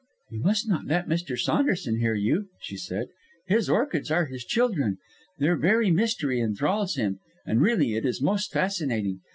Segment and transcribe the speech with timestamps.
[0.31, 1.37] "You must not let Mr.
[1.37, 3.09] Saunderson hear you," she said.
[3.45, 4.97] "His orchids are his children.
[5.37, 9.19] Their very mystery enthrals him and really it is most fascinating.